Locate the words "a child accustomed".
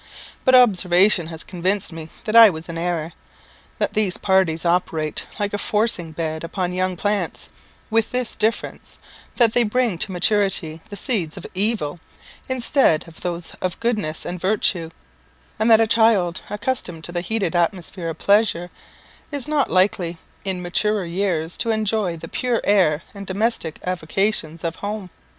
15.79-17.03